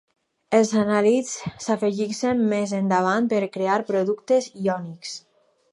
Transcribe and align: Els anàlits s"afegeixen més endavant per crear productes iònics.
Els 0.59 0.71
anàlits 0.83 1.33
s"afegeixen 1.49 2.41
més 2.55 2.75
endavant 2.81 3.31
per 3.35 3.45
crear 3.59 3.79
productes 3.93 4.53
iònics. 4.67 5.19